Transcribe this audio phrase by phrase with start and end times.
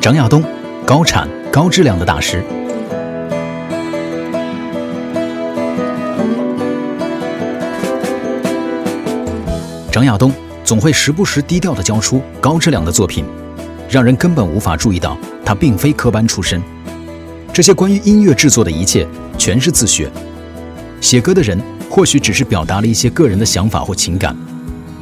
[0.00, 0.44] 张亚东，
[0.86, 2.42] 高产高质量的大师。
[9.90, 10.32] 张亚东
[10.64, 13.24] 总会时不时低调的交出高质量的作品，
[13.90, 16.62] 让人根本无法注意到他并非科班出身。
[17.52, 19.04] 这些关于音乐制作的一切
[19.36, 20.08] 全是自学。
[21.00, 21.60] 写歌的人
[21.90, 24.34] 或许只是表达了一些个人的想法或情感，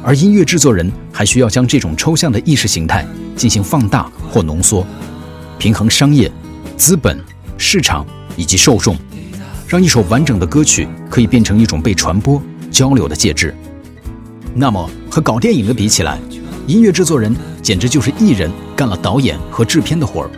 [0.03, 3.05] 而音乐制作人还需要将这种抽象的意识形态
[3.37, 4.85] 进行放大或浓缩。
[5.57, 6.29] 平衡商业、
[6.75, 7.17] 资本、
[7.57, 8.97] 市场以及受众，
[9.67, 13.55] 让一首完整的歌曲可以变成一种被传播、交流的介质。
[14.53, 16.19] 那么，和搞电影的比起来，
[16.65, 20.29] 音乐制作人简直就是艺人干了导演和制片的活儿。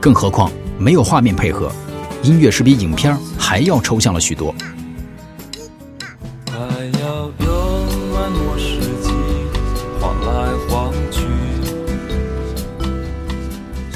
[0.00, 1.70] 更何况没有画面配合，
[2.22, 4.54] 音乐是比影片还要抽象了许多。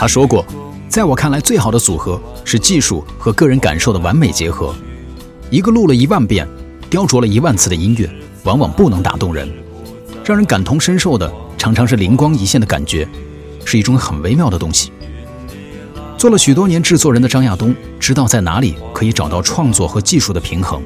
[0.03, 0.45] 他说过，
[0.89, 4.75] 在我看来，最好的组合是技术和个人感受的完美结合。
[5.49, 6.45] 一个录了一万遍、
[6.91, 8.11] 雕琢了一万次的音乐，
[8.43, 9.49] 往往不能打动人。
[10.25, 13.07] 让人感同身受的，常常是灵光一现的感觉，
[13.65, 14.91] 是一种很微妙的东西。
[16.19, 20.83] 做了许多年制作人的张亚东，知道在哪里可以找到创作和技术的平衡。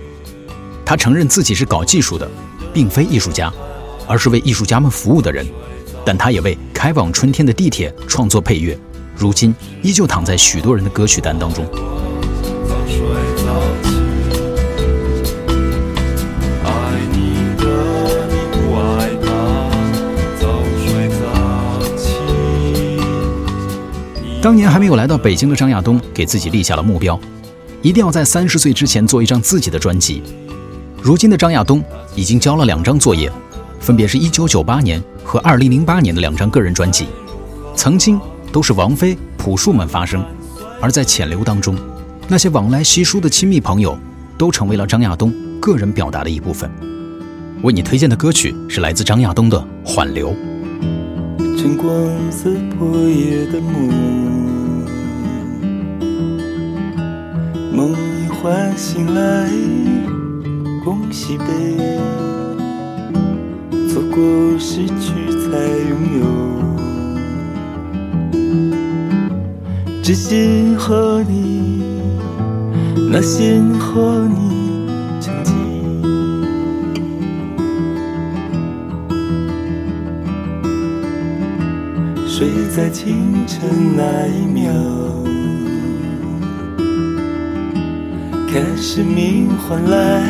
[0.85, 2.31] 他承认自己是搞技术的，
[2.71, 3.51] 并非艺术家，
[4.07, 5.47] 而是为艺术家们服务的人。
[6.05, 8.79] 但他也为开往春天的地铁创作配乐。
[9.17, 11.65] 如今依旧躺在许多人的歌曲单当中。
[24.43, 27.19] 当年还没有来到北京的张亚东，给自己立下了目标，
[27.83, 30.23] 一定要在三十岁之前做一张自己的专辑。
[31.03, 31.83] 如今的张亚东
[32.15, 33.33] 已经交了两张作业，
[33.81, 37.07] 分别是一九九八年和二零零八年的两张个人专辑。
[37.75, 38.21] 曾经。
[38.53, 40.25] 都是王菲、朴树们发声，
[40.81, 41.77] 而在浅流当中，
[42.29, 43.99] 那些往来稀疏的亲密朋友，
[44.39, 46.71] 都成为了张亚东个人表达的一部分。
[47.63, 50.35] 为你推荐的歌曲是来自张亚东的《缓流》。
[51.59, 51.91] 晨光
[52.31, 53.89] 撕破夜的梦，
[57.73, 59.51] 梦一唤醒来，
[60.85, 61.45] 恭喜悲，
[63.89, 65.59] 错过失去才
[65.89, 66.66] 拥有。
[70.07, 71.83] 只信和你，
[73.11, 74.87] 那信和你
[75.21, 75.53] 曾经
[82.25, 84.73] 睡在清晨那一秒，
[88.47, 90.23] 看生命换来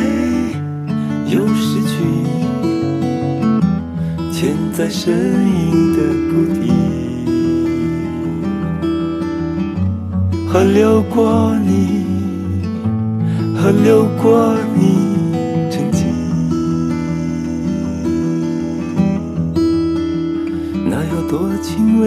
[1.27, 2.03] 又失去，
[4.33, 5.99] 潜在身影的
[6.33, 7.06] 谷底。
[10.49, 12.07] 河流过你，
[13.57, 14.81] 河流过你，
[15.71, 16.07] 曾经，
[20.89, 22.07] 那有多轻微？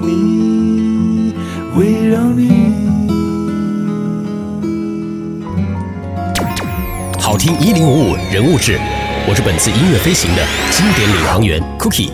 [0.00, 1.34] 你，
[1.76, 2.50] 围绕你
[7.18, 8.78] 好听一零五五人物志，
[9.28, 12.10] 我是本次音乐飞行的经典领航员 Cookie。